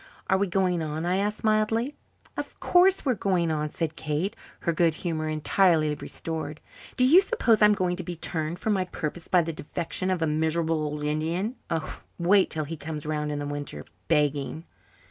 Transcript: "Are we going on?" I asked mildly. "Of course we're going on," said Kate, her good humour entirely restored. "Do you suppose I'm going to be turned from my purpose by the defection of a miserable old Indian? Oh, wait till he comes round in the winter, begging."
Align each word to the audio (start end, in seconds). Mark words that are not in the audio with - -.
"Are 0.31 0.37
we 0.39 0.47
going 0.47 0.81
on?" 0.81 1.05
I 1.05 1.17
asked 1.17 1.43
mildly. 1.43 1.93
"Of 2.35 2.59
course 2.59 3.05
we're 3.05 3.13
going 3.13 3.51
on," 3.51 3.69
said 3.69 3.95
Kate, 3.95 4.35
her 4.61 4.73
good 4.73 4.95
humour 4.95 5.29
entirely 5.29 5.93
restored. 5.93 6.59
"Do 6.97 7.05
you 7.05 7.21
suppose 7.21 7.61
I'm 7.61 7.73
going 7.73 7.95
to 7.97 8.03
be 8.03 8.15
turned 8.15 8.57
from 8.57 8.73
my 8.73 8.85
purpose 8.85 9.27
by 9.27 9.43
the 9.43 9.53
defection 9.53 10.09
of 10.09 10.23
a 10.23 10.25
miserable 10.25 10.81
old 10.83 11.03
Indian? 11.03 11.55
Oh, 11.69 12.01
wait 12.17 12.49
till 12.49 12.63
he 12.65 12.77
comes 12.77 13.05
round 13.05 13.31
in 13.31 13.37
the 13.37 13.45
winter, 13.45 13.85
begging." 14.07 14.65